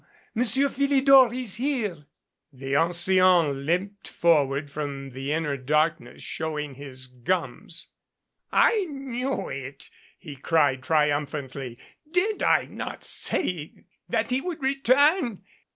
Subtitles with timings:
[0.33, 2.07] Monsieur Philidor is here!"
[2.51, 7.89] The ancien limped forward from the inner darkness, showing his gums.
[8.51, 11.77] "I knew it," he cried triumphantly.
[12.11, 13.73] "Did I not say
[14.09, 15.43] that he would return?"